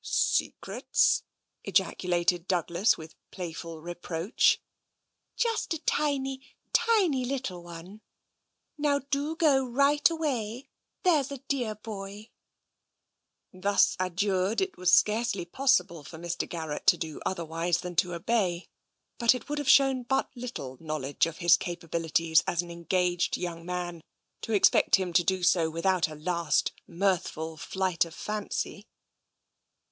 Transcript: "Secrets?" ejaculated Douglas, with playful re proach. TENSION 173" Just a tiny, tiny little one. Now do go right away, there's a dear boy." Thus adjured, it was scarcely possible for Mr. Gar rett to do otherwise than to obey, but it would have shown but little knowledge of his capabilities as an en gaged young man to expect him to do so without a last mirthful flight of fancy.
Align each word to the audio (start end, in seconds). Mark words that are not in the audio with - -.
"Secrets?" 0.03 1.21
ejaculated 1.63 2.47
Douglas, 2.47 2.97
with 2.97 3.13
playful 3.29 3.81
re 3.83 3.93
proach. 3.93 4.57
TENSION 5.37 5.37
173" 5.37 5.37
Just 5.51 5.73
a 5.75 5.77
tiny, 5.85 6.41
tiny 6.73 7.23
little 7.23 7.61
one. 7.61 8.01
Now 8.79 8.97
do 8.97 9.35
go 9.35 9.63
right 9.63 10.09
away, 10.09 10.69
there's 11.03 11.31
a 11.31 11.37
dear 11.37 11.75
boy." 11.75 12.31
Thus 13.53 13.95
adjured, 13.99 14.59
it 14.59 14.75
was 14.75 14.91
scarcely 14.91 15.45
possible 15.45 16.03
for 16.03 16.17
Mr. 16.17 16.49
Gar 16.49 16.69
rett 16.69 16.87
to 16.87 16.97
do 16.97 17.21
otherwise 17.23 17.81
than 17.81 17.95
to 17.97 18.15
obey, 18.15 18.65
but 19.19 19.35
it 19.35 19.47
would 19.47 19.59
have 19.59 19.69
shown 19.69 20.01
but 20.01 20.31
little 20.35 20.77
knowledge 20.79 21.27
of 21.27 21.37
his 21.37 21.55
capabilities 21.55 22.43
as 22.47 22.63
an 22.63 22.71
en 22.71 22.85
gaged 22.85 23.37
young 23.37 23.63
man 23.67 24.01
to 24.41 24.51
expect 24.53 24.95
him 24.95 25.13
to 25.13 25.23
do 25.23 25.43
so 25.43 25.69
without 25.69 26.07
a 26.07 26.15
last 26.15 26.71
mirthful 26.87 27.55
flight 27.55 28.03
of 28.03 28.15
fancy. 28.15 28.87